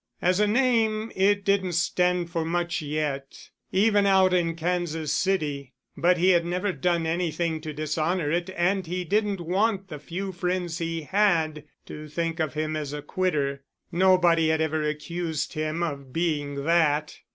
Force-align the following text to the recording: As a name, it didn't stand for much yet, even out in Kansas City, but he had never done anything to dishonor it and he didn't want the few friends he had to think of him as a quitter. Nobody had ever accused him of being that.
As 0.19 0.39
a 0.39 0.47
name, 0.47 1.11
it 1.15 1.45
didn't 1.45 1.73
stand 1.73 2.31
for 2.31 2.43
much 2.43 2.81
yet, 2.81 3.51
even 3.71 4.07
out 4.07 4.33
in 4.33 4.55
Kansas 4.55 5.13
City, 5.13 5.75
but 5.95 6.17
he 6.17 6.29
had 6.29 6.43
never 6.43 6.73
done 6.73 7.05
anything 7.05 7.61
to 7.61 7.71
dishonor 7.71 8.31
it 8.31 8.49
and 8.57 8.87
he 8.87 9.03
didn't 9.03 9.39
want 9.39 9.89
the 9.89 9.99
few 9.99 10.31
friends 10.31 10.79
he 10.79 11.03
had 11.03 11.65
to 11.85 12.07
think 12.07 12.39
of 12.39 12.55
him 12.55 12.75
as 12.75 12.93
a 12.93 13.03
quitter. 13.03 13.63
Nobody 13.91 14.47
had 14.49 14.59
ever 14.59 14.81
accused 14.81 15.53
him 15.53 15.83
of 15.83 16.11
being 16.11 16.63
that. 16.65 17.19